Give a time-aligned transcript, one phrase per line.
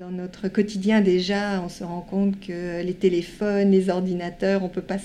[0.00, 4.72] Dans notre quotidien déjà, on se rend compte que les téléphones, les ordinateurs, on ne
[4.72, 4.96] peut pas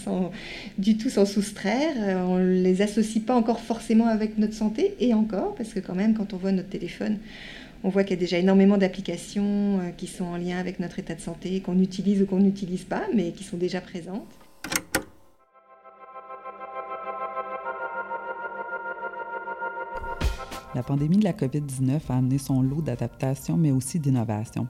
[0.79, 1.93] du tout s'en soustraire.
[2.27, 5.93] On ne les associe pas encore forcément avec notre santé, et encore, parce que quand
[5.93, 7.19] même, quand on voit notre téléphone,
[7.83, 10.97] on voit qu'il y a déjà énormément d'applications euh, qui sont en lien avec notre
[10.97, 14.25] état de santé, qu'on utilise ou qu'on n'utilise pas, mais qui sont déjà présentes.
[20.75, 24.67] La pandémie de la COVID-19 a amené son lot d'adaptations, mais aussi d'innovations.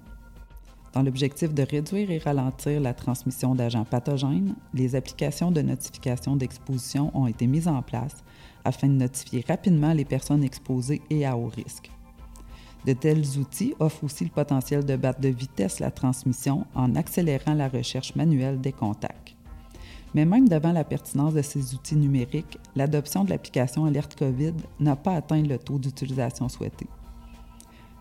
[0.93, 7.11] Dans l'objectif de réduire et ralentir la transmission d'agents pathogènes, les applications de notification d'exposition
[7.13, 8.23] ont été mises en place
[8.63, 11.91] afin de notifier rapidement les personnes exposées et à haut risque.
[12.85, 17.53] De tels outils offrent aussi le potentiel de battre de vitesse la transmission en accélérant
[17.53, 19.28] la recherche manuelle des contacts.
[20.15, 24.95] Mais même devant la pertinence de ces outils numériques, l'adoption de l'application Alerte COVID n'a
[24.95, 26.87] pas atteint le taux d'utilisation souhaité.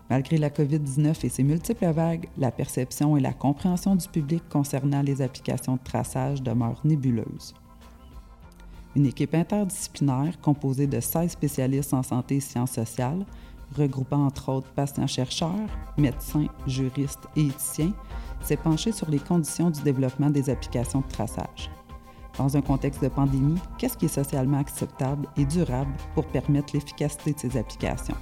[0.09, 5.03] Malgré la COVID-19 et ses multiples vagues, la perception et la compréhension du public concernant
[5.03, 7.53] les applications de traçage demeurent nébuleuses.
[8.95, 13.23] Une équipe interdisciplinaire composée de 16 spécialistes en santé et sciences sociales
[13.77, 17.93] regroupant entre autres patients-chercheurs, médecins, juristes et éthiciens,
[18.41, 21.69] s'est penché sur les conditions du développement des applications de traçage.
[22.39, 27.33] Dans un contexte de pandémie, qu'est-ce qui est socialement acceptable et durable pour permettre l'efficacité
[27.33, 28.15] de ces applications?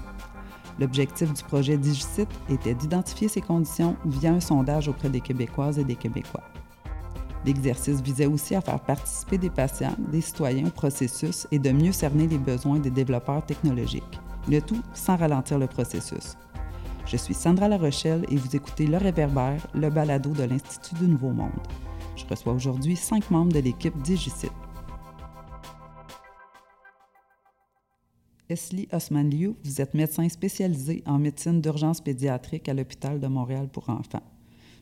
[0.79, 5.83] L'objectif du projet DigiCite était d'identifier ces conditions via un sondage auprès des Québécoises et
[5.83, 6.43] des Québécois.
[7.45, 11.91] L'exercice visait aussi à faire participer des patients, des citoyens au processus et de mieux
[11.91, 16.37] cerner les besoins des développeurs technologiques le tout sans ralentir le processus.
[17.05, 21.07] Je suis Sandra La Rochelle et vous écoutez Le Réverbère, le balado de l'Institut du
[21.07, 21.51] Nouveau Monde.
[22.17, 24.51] Je reçois aujourd'hui cinq membres de l'équipe Digicite.
[28.49, 33.89] Esli Osmanliou, vous êtes médecin spécialisé en médecine d'urgence pédiatrique à l'Hôpital de Montréal pour
[33.89, 34.23] enfants.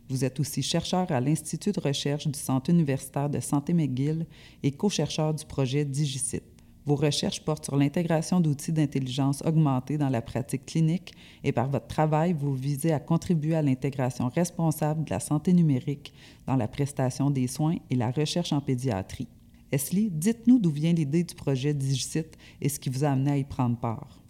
[0.08, 4.26] Vous êtes aussi chercheur à l'Institut de recherche du Centre universitaire de santé McGill
[4.64, 6.55] et co-chercheur du projet Digicite.
[6.86, 11.14] Vos recherches portent sur l'intégration d'outils d'intelligence augmentée dans la pratique clinique
[11.44, 16.14] et par votre travail, vous visez à contribuer à l'intégration responsable de la santé numérique
[16.46, 19.28] dans la prestation des soins et la recherche en pédiatrie.
[19.72, 23.38] Esli, dites-nous d'où vient l'idée du projet Digicite et ce qui vous a amené à
[23.38, 24.22] y prendre part.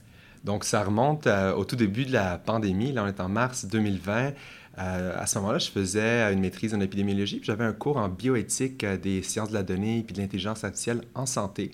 [0.46, 2.92] Donc, ça remonte euh, au tout début de la pandémie.
[2.92, 4.34] Là, on est en mars 2020.
[4.78, 8.10] Euh, à ce moment-là, je faisais une maîtrise en épidémiologie, puis j'avais un cours en
[8.10, 11.72] bioéthique euh, des sciences de la donnée et de l'intelligence artificielle en santé.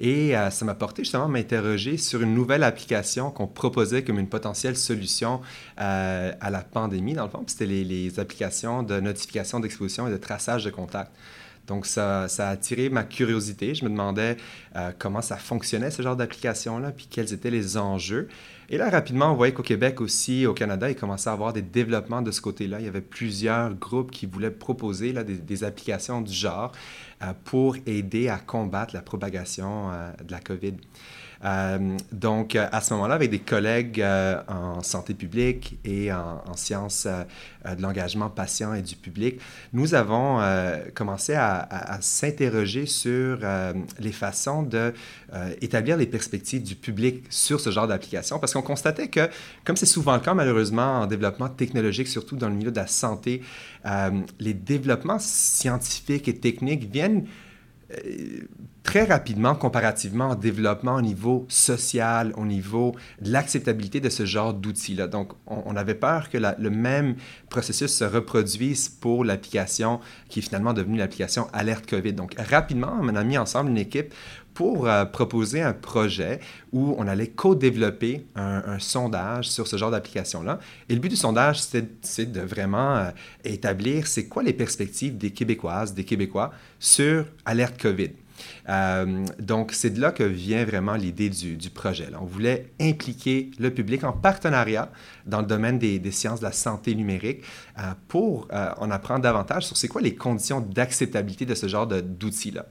[0.00, 4.18] Et euh, ça m'a porté justement à m'interroger sur une nouvelle application qu'on proposait comme
[4.18, 5.40] une potentielle solution
[5.80, 7.42] euh, à la pandémie, dans le fond.
[7.46, 11.12] C'était les, applications de notification d'exposition et de traçage de contact.
[11.66, 13.74] Donc, ça, a attiré ma curiosité.
[13.74, 14.36] Je me demandais
[14.76, 18.28] euh, comment ça fonctionnait, ce genre d'application-là, puis quels étaient les enjeux.
[18.70, 21.62] Et là, rapidement, on voyait qu'au Québec aussi, au Canada, il commençait à avoir des
[21.62, 22.80] développements de ce côté-là.
[22.80, 26.72] Il y avait plusieurs groupes qui voulaient proposer des applications du genre.
[27.20, 30.74] Euh, pour aider à combattre la propagation euh, de la COVID.
[31.44, 34.04] Euh, donc, à ce moment-là, avec des collègues
[34.48, 39.40] en santé publique et en, sciences de l'engagement patient et du public,
[39.72, 40.40] nous avons
[40.94, 43.38] commencé à, s'interroger sur
[44.00, 49.28] les façons d'établir les perspectives du public sur ce genre d'application, parce qu'on constatait que,
[49.64, 52.86] comme c'est souvent le cas malheureusement en développement technologique, surtout dans le milieu de la
[52.86, 53.42] santé,
[54.40, 57.47] les développements scientifiques et techniques viennent euh,
[58.82, 64.54] très rapidement comparativement au développement au niveau social, au niveau de l'acceptabilité de ce genre
[64.54, 65.06] d'outils-là.
[65.08, 67.16] Donc, on, avait peur que le même
[67.50, 70.00] processus se reproduise pour l'application
[70.30, 72.14] qui est finalement devenue l'application Alerte COVID.
[72.14, 74.14] Donc, rapidement, on a mis ensemble une équipe
[74.58, 76.40] pour euh, proposer un projet
[76.72, 80.58] où on allait co-développer un, sondage sur ce genre d'application-là.
[80.88, 83.10] Et le but du sondage, c'est de vraiment euh,
[83.44, 88.10] établir c'est quoi les perspectives des Québécoises, des Québécois sur Alerte COVID.
[88.68, 92.08] Euh, donc, c'est de là que vient vraiment l'idée du, projet.
[92.20, 94.90] On voulait impliquer le public en partenariat
[95.26, 97.42] dans le domaine des, sciences de la santé numérique
[98.08, 102.66] pour en apprendre davantage sur c'est quoi les conditions d'acceptabilité de ce genre d'outils-là.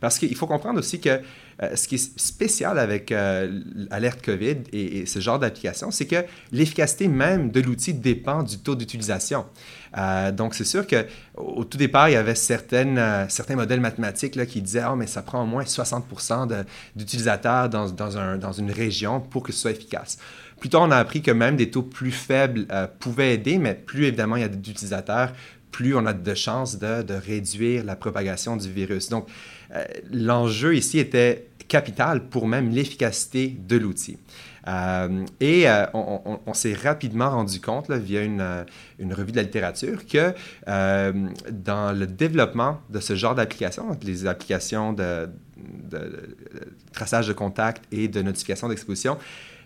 [0.00, 1.20] Parce qu'il faut comprendre aussi que
[1.62, 3.60] euh, ce qui est spécial avec euh,
[3.90, 8.74] Alerte COVID et, ce genre d'application, c'est que l'efficacité même de l'outil dépend du taux
[8.74, 9.46] d'utilisation.
[9.96, 14.62] Euh, donc, c'est sûr qu'au tout départ, il y avait certaines, certains modèles mathématiques qui
[14.62, 16.64] disaient Ah, mais ça prend au moins 60%
[16.96, 20.18] d'utilisateurs dans, dans, un, dans, une région pour que ce soit efficace.
[20.60, 22.66] plus tard, on a appris que même des taux plus faibles
[23.00, 25.32] pouvaient aider, mais plus évidemment il y a d'utilisateurs,
[25.70, 29.08] plus on a de chances de, réduire la propagation du virus.
[29.08, 29.28] Donc,
[30.10, 34.18] l'enjeu ici était capital pour même l'efficacité de l'outil.
[34.68, 38.64] Euh, et euh, on, s'est rapidement rendu compte, via une, euh,
[38.98, 40.32] une, revue de la littérature, que
[40.66, 45.28] dans le développement de ce genre d'applications, les applications de,
[45.90, 46.36] de,
[46.92, 49.18] traçage de contact et de notification d'exposition,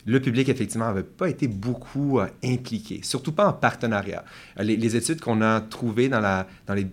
[0.08, 4.25] le public, effectivement, n'avait pas été beaucoup impliqué, surtout pas en partenariat.
[4.60, 6.87] Les, études qu'on a trouvées dans, la, les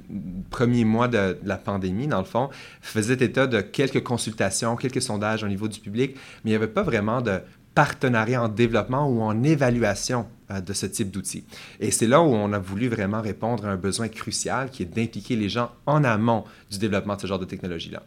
[0.50, 2.50] premiers mois de, la pandémie, dans le fond,
[2.82, 6.68] faisaient état de quelques consultations, quelques sondages au niveau du public, mais il n'y avait
[6.68, 7.40] pas vraiment de
[7.76, 11.44] partenariat en développement ou en évaluation euh, de ce type d'outils.
[11.80, 14.88] Et c'est là où on a voulu vraiment répondre à un besoin crucial qui est
[14.88, 18.04] d'impliquer les gens en amont du développement de ce genre de technologie-là.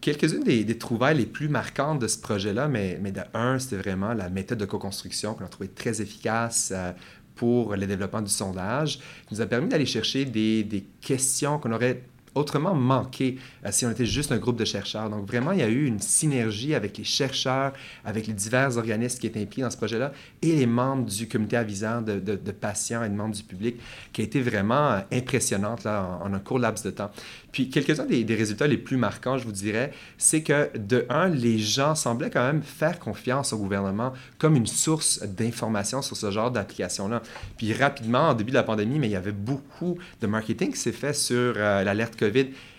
[0.00, 4.12] Quelques-unes des, trouvailles les plus marquantes de ce projet-là, mais, mais de un, c'était vraiment
[4.12, 6.92] la méthode de co-construction qu'on a trouvée très efficace euh,
[7.36, 11.72] pour le développement du sondage, qui nous a permis d'aller chercher des, des questions qu'on
[11.72, 12.02] aurait
[12.34, 15.10] autrement manqué euh, si on était juste un groupe de chercheurs.
[15.10, 17.72] Donc vraiment, il y a eu une synergie avec les chercheurs,
[18.04, 21.56] avec les divers organismes qui étaient impliqués dans ce projet-là et les membres du comité
[21.56, 23.76] avisant de, patients et de membres du public
[24.12, 27.10] qui a été vraiment euh, impressionnante là, en, un court laps de temps.
[27.52, 31.28] Puis quelques-uns des, des, résultats les plus marquants, je vous dirais, c'est que de un,
[31.28, 36.30] les gens semblaient quand même faire confiance au gouvernement comme une source d'information sur ce
[36.30, 37.22] genre d'application-là.
[37.56, 40.78] Puis rapidement, au début de la pandémie, mais il y avait beaucoup de marketing qui
[40.78, 42.16] s'est fait sur euh, l'alerte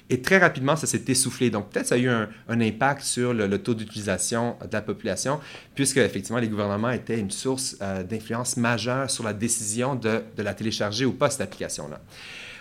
[0.10, 1.50] Et très rapidement, ça s'est essoufflé.
[1.50, 5.40] Donc, peut-être ça a eu un, impact sur le, taux d'utilisation de la population,
[5.74, 10.54] puisque effectivement, les gouvernements étaient une source euh, d'influence majeure sur la décision de, la
[10.54, 12.02] télécharger ou pas, cette application-là.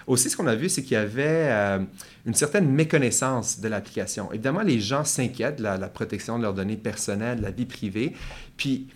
[0.06, 1.78] Aussi, ce qu'on a vu, c'est qu'il y avait euh,
[2.26, 4.32] une certaine méconnaissance de l'application.
[4.32, 7.66] Évidemment, les gens s'inquiètent de la, la, protection de leurs données personnelles, de la vie
[7.66, 8.14] privée.
[8.56, 8.86] Puis,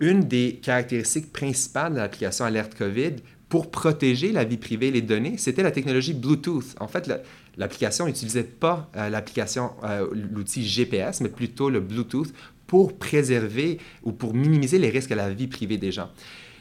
[0.00, 3.16] une des caractéristiques principales de l'application Alerte COVID,
[3.52, 6.74] pour protéger la vie privée et les données, c'était la technologie Bluetooth.
[6.80, 7.12] En fait,
[7.58, 12.32] l'application n'utilisait pas euh, l'application, euh, l'outil GPS, mais plutôt le Bluetooth
[12.66, 16.08] pour préserver ou pour minimiser les risques à la vie privée des gens.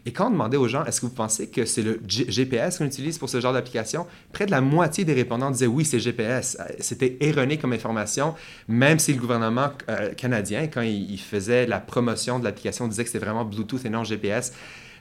[0.06, 2.86] Et quand on demandait aux gens, est-ce que vous pensez que c'est le GPS qu'on
[2.88, 6.58] utilise pour ce genre d'application, près de la moitié des répondants disaient oui, c'est GPS.
[6.60, 8.36] Euh, c'était erroné comme information,
[8.68, 9.70] même si le gouvernement
[10.18, 14.04] canadien, quand il, faisait la promotion de l'application, disait que c'était vraiment Bluetooth et non
[14.04, 14.52] GPS.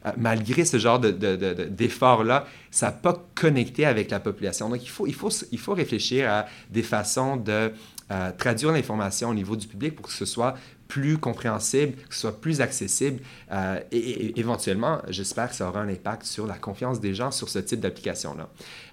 [0.07, 4.69] Euh, malgré ce genre d'effort-là, ça n'a pas connecté avec la population.
[4.71, 7.73] Donc, il faut, il faut, il faut réfléchir à des façons de
[8.11, 10.55] euh, traduire l'information au niveau du public pour que ce soit
[10.91, 13.21] plus compréhensible, que ce soit plus accessible
[13.53, 17.49] euh, et, éventuellement, j'espère que ça aura un impact sur la confiance des gens sur
[17.49, 18.49] ce type d'application-là.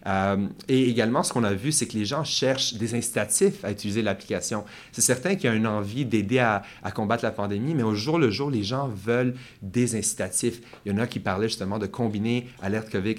[0.05, 3.71] Euh, et également, ce qu'on a vu, c'est que les gens cherchent des incitatifs à
[3.71, 4.63] utiliser l'application.
[4.91, 6.61] C'est certain qu'il y a une envie d'aider à,
[6.93, 9.33] combattre la pandémie, mais au jour le jour, les gens veulent
[9.63, 10.61] des incitatifs.
[10.85, 13.15] Il y en a qui parlaient justement de combiner alerte COVID,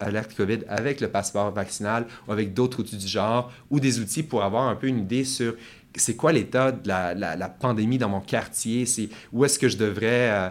[0.00, 4.24] alerte COVID avec le passeport vaccinal ou avec d'autres outils du genre ou des outils
[4.24, 5.54] pour avoir un peu une idée sur
[5.96, 10.30] c'est quoi l'état de la, pandémie dans mon quartier, c'est où est-ce que je devrais
[10.30, 10.48] euh,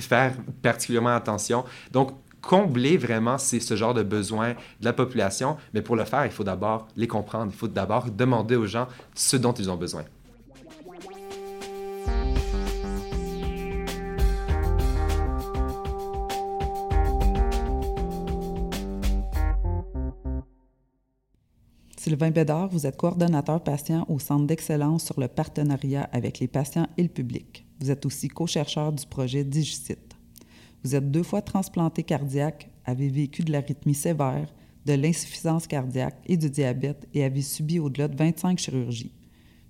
[0.00, 1.64] faire particulièrement attention?
[1.92, 6.30] Donc, combler vraiment ce genre de besoins de la population, mais pour le faire, il
[6.30, 10.04] faut d'abord les comprendre, il faut d'abord demander aux gens ce dont ils ont besoin.
[22.08, 26.86] Sylvain Bédard, vous êtes coordonnateur patient au Centre d'excellence sur le partenariat avec les patients
[26.96, 27.66] et le public.
[27.80, 30.16] Vous êtes aussi co-chercheur du projet Digicite.
[30.82, 34.54] Vous êtes deux fois transplanté cardiaque, avez vécu de l'arythmie sévère,
[34.86, 39.12] de l'insuffisance cardiaque et du diabète et avez subi au-delà de 25 chirurgies.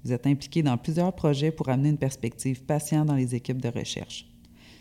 [0.04, 3.68] Vous êtes impliqué dans plusieurs projets pour amener une perspective patient dans les équipes de
[3.68, 4.28] recherche.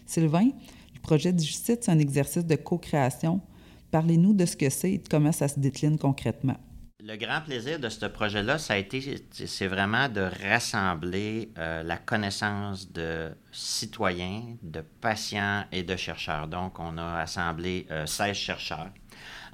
[0.05, 0.51] Sylvain,
[0.93, 3.41] le projet Digicite, c'est un exercice de co-création.
[3.89, 6.57] Parlez-nous de ce que c'est et de comment ça se décline concrètement
[7.03, 11.97] le grand plaisir de ce projet-là, ça a été, c'est vraiment de rassembler euh, la
[11.97, 16.47] connaissance de citoyens, de patients et de chercheurs.
[16.47, 18.89] Donc, on a assemblé 16 euh, chercheurs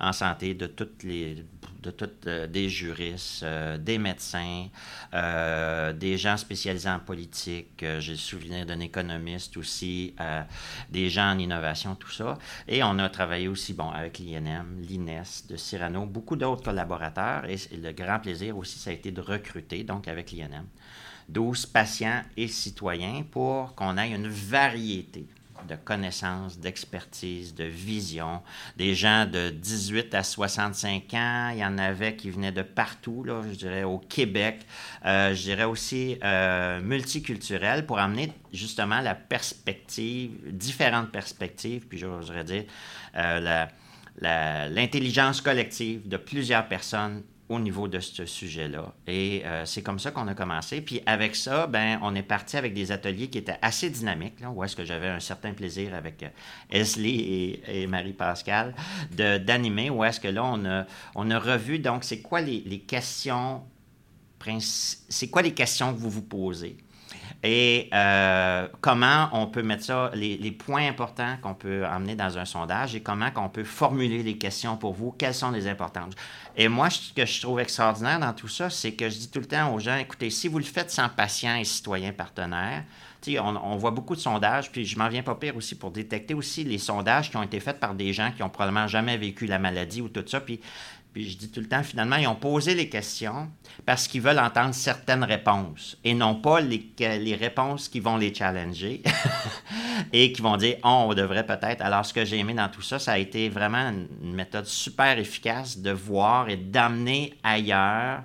[0.03, 1.45] en santé de toutes les
[1.83, 4.67] de toutes euh, des juristes, euh, des médecins,
[5.13, 7.85] euh, des gens spécialisés en politique.
[7.99, 10.15] J'ai le souvenir d'un économiste aussi,
[10.89, 12.37] des gens en innovation, tout ça.
[12.67, 17.45] Et on a travaillé aussi bon avec l'INM, l'INES, de Cyrano, beaucoup d'autres collaborateurs.
[17.45, 20.65] Et le grand plaisir aussi, ça a été de recruter, donc avec l'INM,
[21.29, 25.27] 12 patients et citoyens pour qu'on ait une variété
[25.67, 28.41] de connaissances, d'expertise, de vision.
[28.77, 33.23] Des gens de 18 à 65 ans, il y en avait qui venaient de partout,
[33.23, 34.65] là, je dirais au Québec,
[35.05, 42.43] euh, je dirais aussi euh, multiculturel pour amener justement la perspective, différentes perspectives, puis j'oserais
[42.43, 42.63] dire
[43.15, 43.65] euh,
[44.21, 48.93] l'intelligence collective de plusieurs personnes au niveau de ce sujet-là.
[49.07, 50.81] Et euh, c'est comme ça qu'on a commencé.
[50.81, 54.49] Puis avec ça, ben, on est parti avec des ateliers qui étaient assez dynamiques, là,
[54.49, 58.73] où est-ce que j'avais un certain plaisir avec euh, et, Marie-Pascal
[59.11, 60.85] d'animer, où est-ce que là, on a,
[61.15, 63.63] on a revu, donc, c'est quoi les, les questions,
[64.69, 66.77] c'est quoi les questions que vous vous posez?
[67.43, 72.37] Et euh, comment on peut mettre ça, les, les points importants qu'on peut amener dans
[72.37, 76.15] un sondage et comment on peut formuler les questions pour vous, quelles sont les importantes?
[76.55, 79.39] Et moi, ce que je trouve extraordinaire dans tout ça, c'est que je dis tout
[79.39, 82.83] le temps aux gens, écoutez, si vous le faites sans patients et citoyens partenaires,
[83.27, 86.33] on, on, voit beaucoup de sondages, puis je m'en viens pas pire aussi pour détecter
[86.33, 89.45] aussi les sondages qui ont été faits par des gens qui ont probablement jamais vécu
[89.45, 90.59] la maladie ou tout ça, puis
[91.13, 93.47] puis je dis tout le temps, finalement, ils ont posé les questions
[93.85, 99.03] parce qu'ils veulent entendre certaines réponses et non pas les, réponses qui vont les challenger
[100.13, 101.81] et qui vont dire, oh, on devrait peut-être.
[101.81, 103.91] Alors, ce que j'ai aimé dans tout ça, ça a été vraiment
[104.23, 108.23] une méthode super efficace de voir et d'amener ailleurs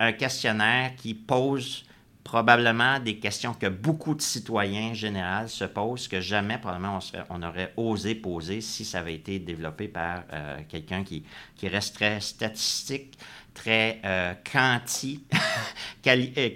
[0.00, 1.84] un questionnaire qui pose
[2.28, 6.98] probablement des questions que beaucoup de citoyens en général se posent, que jamais probablement
[7.30, 11.24] on, aurait osé poser si ça avait été développé par euh, quelqu'un qui,
[11.56, 13.18] qui reste très statistique,
[13.54, 15.24] très euh, quanti,
[16.06, 16.50] euh,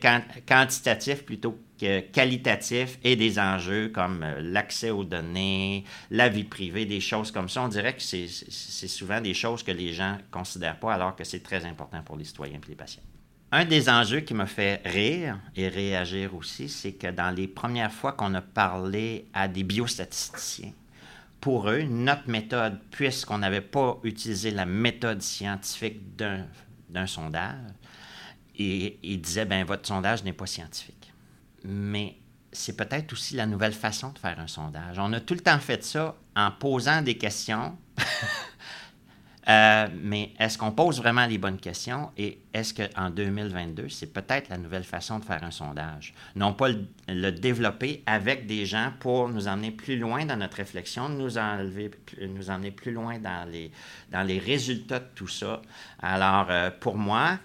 [0.46, 7.00] quantitatif plutôt que qualitatif et des enjeux comme l'accès aux données, la vie privée, des
[7.00, 7.62] choses comme ça.
[7.62, 8.28] On dirait que c'est
[8.88, 12.18] souvent des choses que les gens ne considèrent pas alors que c'est très important pour
[12.18, 13.02] les citoyens et les patients.
[13.54, 17.92] Un des enjeux qui me fait rire et réagir aussi, c'est que dans les premières
[17.92, 20.72] fois qu'on a parlé à des biostatisticiens,
[21.38, 27.58] pour eux, notre méthode, puisqu'on n'avait pas utilisé la méthode scientifique d'un sondage,
[28.54, 31.12] ils disaient, ben votre sondage n'est pas scientifique.
[31.64, 32.16] Mais
[32.52, 34.98] c'est peut-être aussi la nouvelle façon de faire un sondage.
[34.98, 37.76] On a tout le temps fait ça en posant des questions
[39.48, 44.48] Euh, mais est-ce qu'on pose vraiment les bonnes questions et est-ce qu'en 2022, c'est peut-être
[44.48, 46.14] la nouvelle façon de faire un sondage?
[46.36, 46.68] Non pas
[47.08, 51.90] le, développer avec des gens pour nous emmener plus loin dans notre réflexion, nous, enlever,
[52.20, 53.72] nous emmener plus loin dans les,
[54.10, 55.60] dans les résultats de tout ça.
[56.00, 57.38] Alors, euh, pour moi,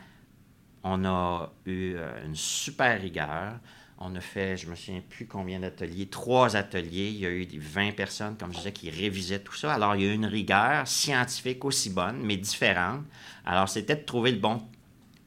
[0.84, 3.54] on a eu euh, une super rigueur.
[4.00, 7.10] On a fait, je me souviens plus combien d'ateliers, trois ateliers.
[7.10, 9.74] Il y a eu 20 personnes, comme je disais, qui révisaient tout ça.
[9.74, 13.02] Alors, il y a eu une rigueur scientifique aussi bonne, mais différente.
[13.44, 14.62] Alors, c'était de trouver le bon,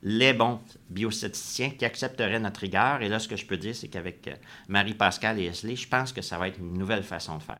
[0.02, 3.02] les bons biostatisticiens qui accepteraient notre rigueur.
[3.02, 4.36] Et là, ce que je peux dire, c'est qu'avec euh,
[4.68, 7.58] Marie-Pascal et Esley, je pense que ça va être une nouvelle façon de faire.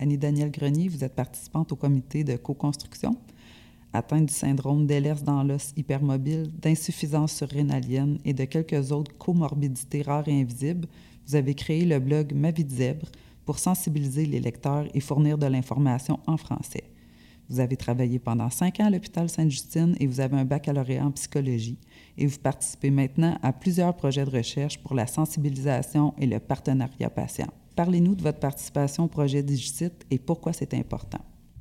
[0.00, 3.16] Annie-Danielle Grenier, vous êtes participante au comité de co-construction.
[3.92, 10.28] Atteinte du syndrome d'Ehlers dans l'os hypermobile, d'insuffisance surrénalienne et de quelques autres comorbidités rares
[10.28, 10.88] et invisibles,
[11.26, 13.06] vous avez créé le blog Ma vie de zèbre
[13.44, 16.84] pour sensibiliser les lecteurs et fournir de l'information en français.
[17.50, 21.10] Vous avez travaillé pendant cinq ans à l'hôpital Sainte-Justine et vous avez un baccalauréat en
[21.10, 21.78] psychologie
[22.16, 27.10] et vous participez maintenant à plusieurs projets de recherche pour la sensibilisation et le partenariat
[27.10, 27.52] patient.
[27.80, 31.20] Parlez-nous de votre participation au projet Digicite et pourquoi c'est important.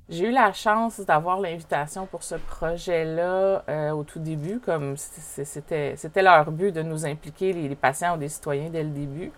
[0.09, 6.21] J'ai eu la chance d'avoir l'invitation pour ce projet-là euh, au tout début, comme c'était
[6.21, 9.31] leur but de nous impliquer, les, patients ou des citoyens, dès le début.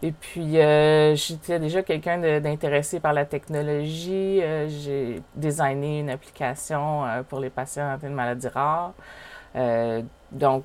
[0.00, 4.40] Et puis, euh, j'étais déjà quelqu'un d'intéressé par la technologie.
[4.40, 8.94] Euh, j'ai designé une application pour les patients atteints de maladies rares.
[10.34, 10.64] Donc,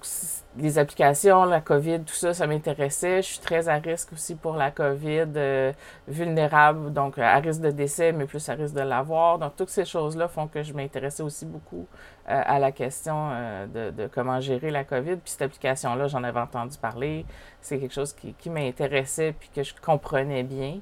[0.58, 3.22] les applications, la COVID, tout ça, ça m'intéressait.
[3.22, 5.72] Je suis très à risque aussi pour la COVID, euh,
[6.08, 9.38] vulnérable, donc à risque de décès, mais plus à risque de l'avoir.
[9.38, 11.86] Donc, toutes ces choses-là font que je m'intéressais aussi beaucoup
[12.29, 15.17] euh, à la question euh, de, de, comment gérer la COVID.
[15.17, 17.24] Puis cette application-là, j'en avais entendu parler.
[17.62, 20.79] C'est quelque chose qui, qui m'intéressait puis que je comprenais bien.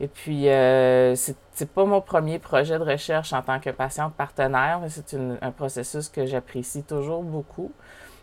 [0.00, 4.80] Et puis, euh, c'est pas mon premier projet de recherche en tant que patiente partenaire,
[4.80, 7.72] mais c'est un processus que j'apprécie toujours beaucoup.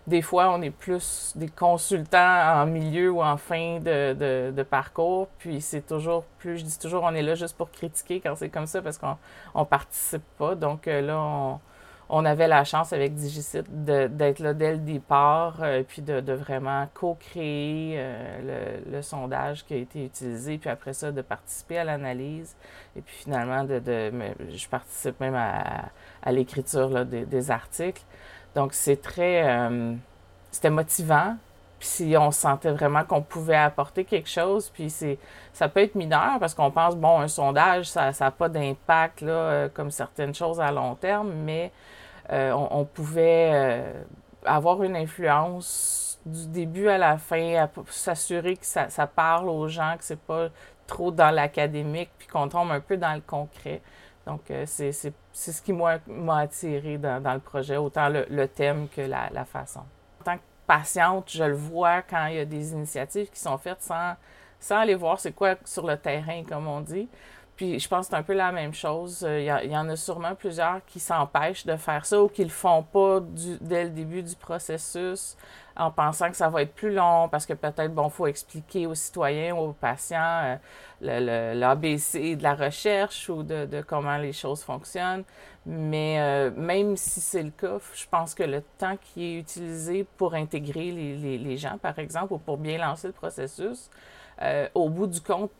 [0.07, 5.27] Des fois, on est plus des consultants en milieu ou en fin de, de, parcours.
[5.37, 8.49] Puis c'est toujours plus, je dis toujours, on est là juste pour critiquer quand c'est
[8.49, 9.15] comme ça parce qu'on
[9.53, 10.55] on participe pas.
[10.55, 11.59] Donc euh, là, on,
[12.13, 16.87] on avait la chance avec Digicite d'être là dès le départ, et puis de, vraiment
[16.93, 17.97] co-créer
[18.85, 22.55] le, sondage qui a été utilisé, puis après ça, de participer à l'analyse,
[22.97, 28.03] et puis finalement, de, je participe même à, l'écriture des, articles.
[28.55, 29.69] Donc, c'est très...
[30.51, 31.37] c'était motivant,
[31.81, 35.17] puis si on sentait vraiment qu'on pouvait apporter quelque chose, puis c'est,
[35.51, 39.67] ça peut être mineur parce qu'on pense, bon, un sondage, ça n'a pas d'impact euh,
[39.73, 41.71] comme certaines choses à long terme, mais
[42.29, 44.03] euh, on, pouvait euh,
[44.45, 50.03] avoir une influence du début à la fin, s'assurer que ça, parle aux gens, que
[50.03, 50.49] c'est pas
[50.85, 53.81] trop dans l'académique, puis qu'on tombe un peu dans le concret.
[54.27, 55.99] Donc, c'est, ce qui m'a,
[56.37, 59.81] attiré dans, le projet, autant le, thème que la, la façon
[60.71, 64.15] patiente, je le vois quand il y a des initiatives qui sont faites sans,
[64.57, 67.09] sans aller voir c'est quoi sur le terrain, comme on dit.
[67.61, 69.23] Puis je pense que c'est un peu la même chose.
[69.23, 72.81] Il y, en a sûrement plusieurs qui s'empêchent de faire ça ou qui le font
[72.81, 73.19] pas
[73.61, 75.37] dès le début du processus
[75.75, 78.95] en pensant que ça va être plus long parce que peut-être, bon, faut expliquer aux
[78.95, 80.57] citoyens aux patients
[81.03, 85.23] euh, l'ABC de la recherche ou de, comment les choses fonctionnent.
[85.67, 90.07] Mais euh, même si c'est le cas, je pense que le temps qui est utilisé
[90.17, 93.91] pour intégrer les, gens, par exemple, ou pour bien lancer le processus,
[94.41, 95.51] euh, au bout du compte,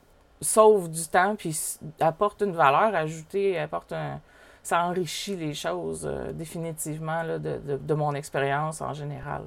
[0.41, 1.57] sauve du temps puis
[1.99, 4.19] apporte une valeur ajoutée, apporte un,
[4.63, 9.43] ça enrichit les choses définitivement là, de, de, mon expérience en général.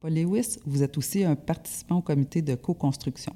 [0.00, 3.34] Paul Lewis, vous êtes aussi un participant au comité de co-construction.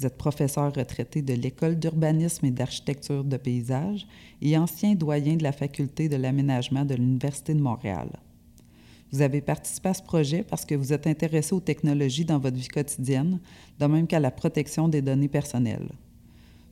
[0.00, 4.06] Vous êtes professeur retraité de l'École d'urbanisme et d'architecture de paysage
[4.40, 8.08] et ancien doyen de la faculté de l'aménagement de l'Université de Montréal.
[9.12, 12.56] Vous avez participé à ce projet parce que vous êtes intéressé aux technologies dans votre
[12.56, 13.40] vie quotidienne,
[13.78, 15.90] de même qu'à la protection des données personnelles.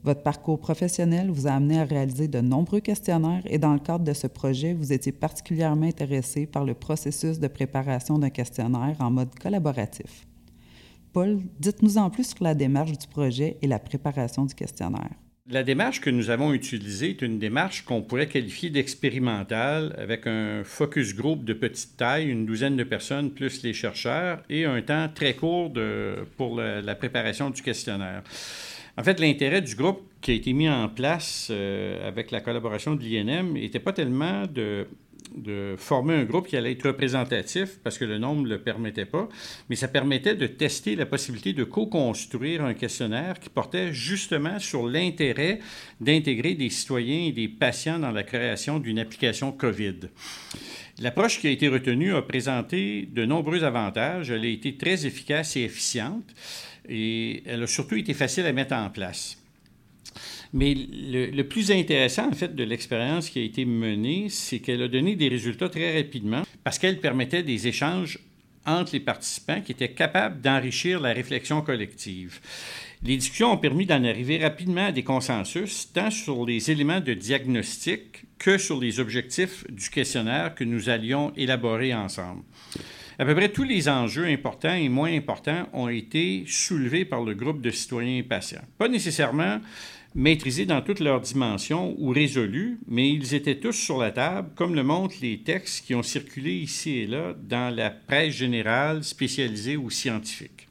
[0.04, 4.04] Votre parcours professionnel vous a amené à réaliser de nombreux questionnaires et dans le cadre
[4.04, 9.10] de ce projet, vous étiez particulièrement intéressé par le processus de préparation d'un questionnaire en
[9.10, 10.27] mode collaboratif.
[11.18, 15.10] Paul, dites-nous en plus sur la démarche du projet et la préparation du questionnaire.
[15.50, 20.62] La démarche que nous avons utilisée est une démarche qu'on pourrait qualifier d'expérimentale avec un
[20.62, 25.08] focus group de petite taille, une douzaine de personnes plus les chercheurs et un temps
[25.12, 25.72] très court
[26.36, 28.22] pour la, préparation du questionnaire.
[28.96, 32.94] En fait, l'intérêt du groupe qui a été mis en place euh, avec la collaboration
[32.94, 34.86] de l'INM n'était pas tellement de
[35.34, 39.04] de former un groupe qui allait être représentatif parce que le nombre ne le permettait
[39.04, 39.28] pas,
[39.68, 44.86] mais ça permettait de tester la possibilité de co-construire un questionnaire qui portait justement sur
[44.86, 45.60] l'intérêt
[46.00, 50.08] d'intégrer des citoyens et des patients dans la création d'une application COVID.
[51.00, 54.30] L'approche qui a été retenue a présenté de nombreux avantages.
[54.30, 56.24] Elle a été très efficace et efficiente
[56.88, 59.38] et elle a surtout été facile à mettre en place.
[60.52, 64.88] Mais le, plus intéressant, en fait, de l'expérience qui a été menée, c'est qu'elle a
[64.88, 68.18] donné des résultats très rapidement parce qu'elle permettait des échanges
[68.66, 72.40] entre les participants qui étaient capables d'enrichir la réflexion collective.
[73.02, 77.14] Les discussions ont permis d'en arriver rapidement à des consensus, tant sur les éléments de
[77.14, 82.42] diagnostic que sur les objectifs du questionnaire que nous allions élaborer ensemble.
[83.20, 87.34] À peu près tous les enjeux importants et moins importants ont été soulevés par le
[87.34, 88.62] groupe de citoyens et patients.
[88.78, 89.60] Pas nécessairement
[90.14, 94.74] maîtrisés dans toutes leurs dimensions ou résolus, mais ils étaient tous sur la table, comme
[94.74, 99.76] le montrent les textes qui ont circulé ici et là dans la presse générale spécialisée
[99.76, 100.68] ou scientifique.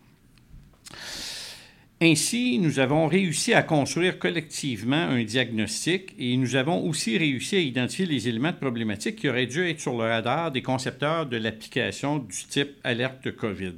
[1.99, 7.59] Ainsi, nous avons réussi à construire collectivement un diagnostic et nous avons aussi réussi à
[7.59, 11.37] identifier les éléments de problématique qui auraient dû être sur le radar des concepteurs de
[11.37, 13.73] l'application du type alerte COVID.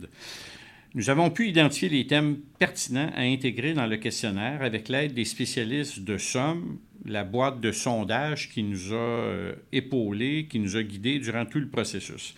[1.00, 5.24] Nous avons pu identifier les thèmes pertinents à intégrer dans le questionnaire avec l'aide des
[5.24, 10.84] spécialistes de SOM, la boîte de sondage qui nous a euh, épaulés, qui nous a
[10.84, 12.36] guidés durant tout le processus.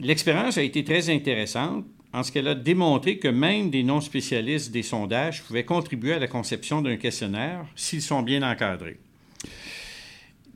[0.00, 1.84] L'expérience a été très intéressante
[2.14, 6.28] en ce qu'elle a démontré que même des non-spécialistes des sondages pouvaient contribuer à la
[6.28, 8.96] conception d'un questionnaire s'ils sont bien encadrés.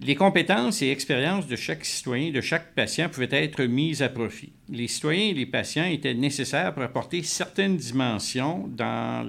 [0.03, 4.53] Les compétences et expériences de chaque citoyen, de chaque patient pouvaient être mises à profit.
[4.69, 9.27] Les citoyens et les patients étaient nécessaires pour apporter certaines dimensions dans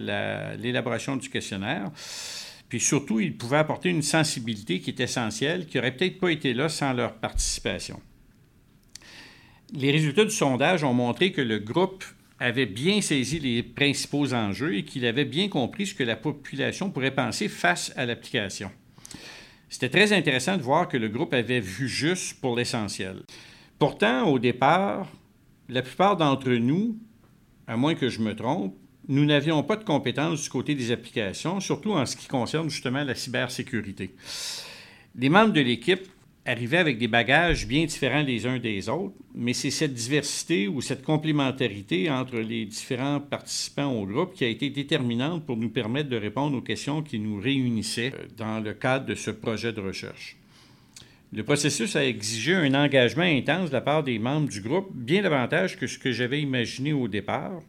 [0.60, 1.90] l'élaboration du questionnaire.
[2.68, 6.54] Puis surtout, ils pouvaient apporter une sensibilité qui est essentielle, qui n'aurait peut-être pas été
[6.54, 8.02] là sans leur participation.
[9.74, 12.04] Les résultats du sondage ont montré que le groupe
[12.40, 16.90] avait bien saisi les principaux enjeux et qu'il avait bien compris ce que la population
[16.90, 18.70] pourrait penser face à l'application.
[19.70, 23.24] C'était très intéressant de voir que le groupe avait vu juste pour l'essentiel.
[23.80, 25.08] Pourtant, au départ,
[25.70, 26.98] la plupart d'entre nous
[27.68, 28.74] à moins que je me trompe,
[29.10, 33.04] nous n'avions pas de compétences du côté des applications, surtout en ce qui concerne justement
[33.04, 34.16] la cybersécurité.
[35.16, 36.08] Les membres de l'équipe
[36.48, 40.82] arrivaient avec des bagages bien différents les uns des autres, mais c'est cette diversité ou
[40.82, 46.10] cette complémentarité entre les différents participants au groupe qui a été déterminante pour nous permettre
[46.10, 49.82] de répondre aux questions qui nous réunissaient euh, dans le cadre de ce projet de
[49.82, 50.38] recherche.
[51.34, 55.22] Le processus a exigé un engagement intense de la part des membres du groupe, bien
[55.22, 57.60] davantage que ce que j'avais imaginé au départ.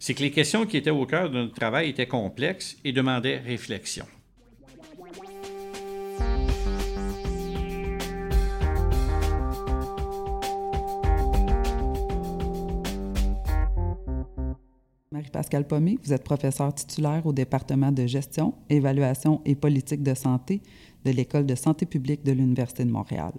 [0.00, 3.38] C'est que les questions qui étaient au cœur de notre travail étaient complexes et demandaient
[3.38, 4.06] réflexion.
[15.36, 20.62] Marie-Pascale Pomé, vous êtes professeure titulaire au département de gestion, évaluation et politique de santé
[21.04, 23.32] de l'École de santé publique de l'Université de Montréal.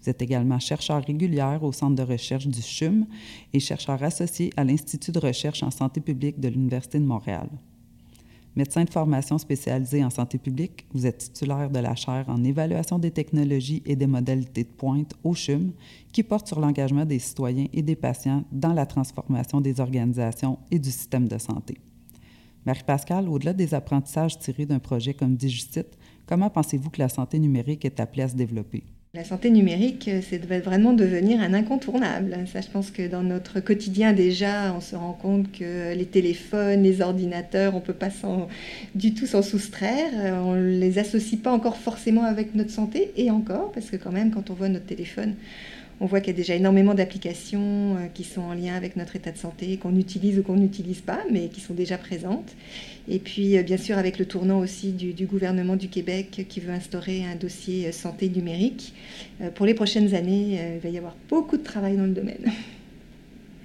[0.00, 3.04] Vous êtes également chercheur régulière au Centre de recherche du CHUM
[3.52, 7.48] et chercheur associé à l'Institut de recherche en santé publique de l'Université de Montréal.
[8.56, 12.98] Médecin de formation spécialisé en santé publique, vous êtes titulaire de la chaire en évaluation
[12.98, 15.72] des technologies et des modalités de pointe au CHUM,
[16.12, 20.78] qui porte sur l'engagement des citoyens et des patients dans la transformation des organisations et
[20.78, 21.78] du système de santé.
[22.66, 27.84] Marie-Pascale, au-delà des apprentissages tirés d'un projet comme Digicite, comment pensez-vous que la santé numérique
[27.84, 28.82] est appelée à se développer?
[29.18, 32.36] La santé numérique, c'est vraiment devenir un incontournable.
[32.52, 36.84] Ça, je pense que dans notre quotidien déjà, on se rend compte que les téléphones,
[36.84, 38.10] les ordinateurs, on ne peut pas
[38.94, 40.12] du tout s'en soustraire.
[40.44, 44.12] On ne les associe pas encore forcément avec notre santé, et encore, parce que quand
[44.12, 45.34] même, quand on voit notre téléphone,
[46.00, 49.16] on voit qu'il y a déjà énormément d'applications euh, qui sont en lien avec notre
[49.16, 52.54] état de santé, qu'on utilise ou qu'on n'utilise pas, mais qui sont déjà présentes.
[53.08, 56.72] Et puis, euh, bien sûr, avec le tournant aussi du, gouvernement du Québec qui veut
[56.72, 58.94] instaurer un dossier euh, santé numérique.
[59.54, 62.50] Pour les prochaines années, il va y avoir beaucoup de travail dans le domaine.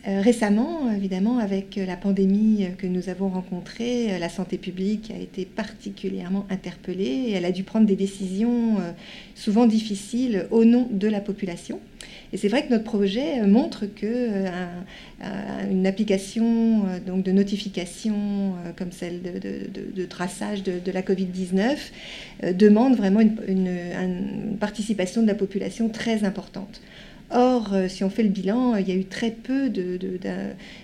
[0.05, 6.45] Récemment, évidemment, avec la pandémie que nous avons rencontrée, la santé publique a été particulièrement
[6.49, 8.79] interpellée et elle a dû prendre des décisions
[9.33, 11.79] souvent difficiles au nom de la population.
[12.33, 14.49] Et c'est vrai que notre projet euh, montre que euh,
[15.69, 23.21] une application euh, donc de notification comme celle de, traçage de, la Covid-19 demande vraiment
[23.47, 26.81] une participation de la population très importante.
[27.31, 30.09] Or, euh, si on fait le bilan, il y a eu très peu de,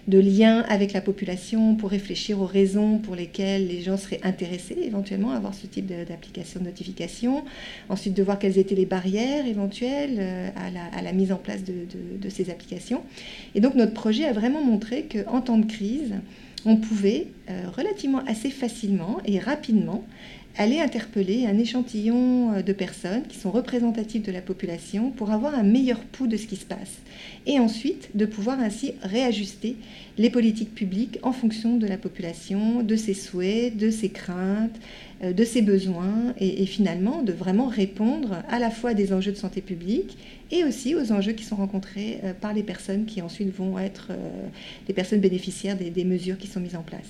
[0.07, 5.31] liens avec la population pour réfléchir aux raisons pour lesquelles les gens seraient intéressés éventuellement
[5.31, 7.43] à avoir ce type d'application de notification.
[7.89, 12.29] Ensuite, de voir quelles étaient les barrières éventuelles euh, à la, mise en place de,
[12.29, 13.01] ces applications.
[13.55, 16.15] Et donc, notre projet a vraiment montré qu'en temps de crise,
[16.65, 20.03] on pouvait euh, relativement assez facilement et rapidement
[20.57, 25.55] aller interpeller un échantillon euh, de personnes qui sont représentatives de la population pour avoir
[25.55, 26.99] un meilleur pouls de ce qui se passe.
[27.45, 29.77] Et ensuite, de pouvoir ainsi réajuster
[30.17, 34.75] les politiques publiques en fonction de la population, de ses souhaits, de ses craintes,
[35.23, 39.37] euh, de ses besoins, et, finalement de vraiment répondre à la fois des enjeux de
[39.37, 40.17] santé publique
[40.51, 44.11] et aussi aux enjeux qui sont rencontrés euh, par les personnes qui ensuite vont être
[44.87, 47.07] les personnes bénéficiaires des mesures qui sont mises en place.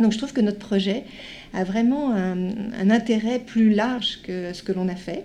[0.00, 1.04] Donc je trouve que notre projet
[1.52, 5.24] a vraiment un, intérêt plus large que ce que l'on a fait.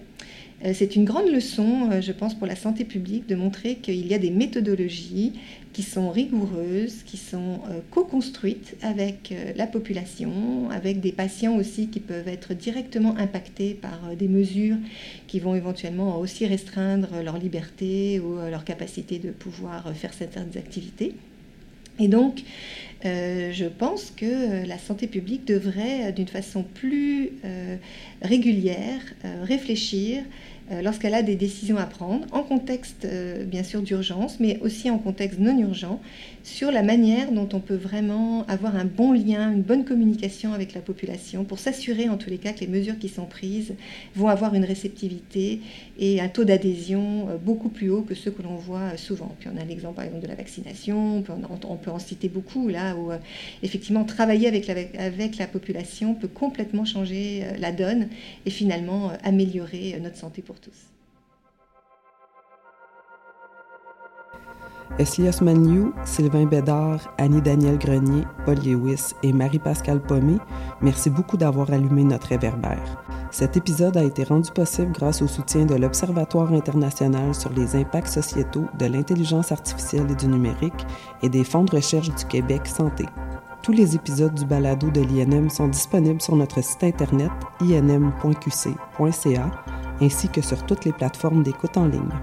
[0.66, 4.08] Euh, c'est une grande leçon, euh, je pense, pour la santé publique de montrer qu'il
[4.08, 5.34] y a des méthodologies
[5.72, 12.00] qui sont rigoureuses, qui sont euh, co-construites avec la population, avec des patients aussi qui
[12.00, 14.78] peuvent être directement impactés par des mesures
[15.28, 21.14] qui vont éventuellement aussi restreindre leur liberté ou leur capacité de pouvoir faire certaines activités.
[22.00, 22.44] Et donc,
[23.06, 27.32] euh, je pense que euh, la santé publique devrait, euh, d'une façon plus
[28.22, 29.02] régulière,
[29.44, 34.60] réfléchir euh, lorsqu'elle a des décisions à prendre, en contexte euh, bien sûr d'urgence, mais
[34.62, 36.02] aussi en contexte non urgent,
[36.44, 40.74] sur la manière dont on peut vraiment avoir un bon lien, une bonne communication avec
[40.74, 43.76] la population pour s'assurer en tous les cas que les mesures qui sont prises
[44.16, 45.62] vont avoir une réceptivité
[46.00, 49.36] et un taux d'adhésion euh, beaucoup plus haut que ceux que l'on voit souvent.
[49.40, 51.22] Puis on a l'exemple par exemple de la vaccination, on
[51.78, 53.12] peut en, citer beaucoup là où
[53.64, 58.08] effectivement travailler avec la, avec la population peut complètement changer la donne
[58.46, 60.92] et finalement améliorer notre santé tous.
[65.00, 70.38] Eslios Maniou, Sylvain Bédard, Annie-Daniel Grenier, Paul Lewis et Marie-Pascale Pomé,
[70.82, 73.04] merci beaucoup d'avoir allumé notre réverbère.
[73.30, 78.08] Cet épisode a été rendu possible grâce au soutien de l'Observatoire international sur les impacts
[78.08, 80.86] sociétaux de l'intelligence artificielle et du numérique
[81.22, 83.06] et des fonds de recherche du Québec Santé.
[83.68, 89.52] Tous les épisodes du balado de l'INM sont disponibles sur notre site internet inm.qc.ca
[90.00, 92.14] ainsi que sur toutes les plateformes d'écoute en ligne.